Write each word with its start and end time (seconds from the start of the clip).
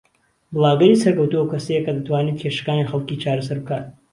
بڵاگەری 0.53 1.01
سەرکەوتوو 1.03 1.39
ئەو 1.41 1.51
کەسەیە 1.53 1.81
کە 1.85 1.91
دەتوانێت 1.97 2.37
کێشەکانی 2.43 2.89
خەڵکی 2.91 3.21
چارەسەر 3.23 3.57
بکات 3.63 3.85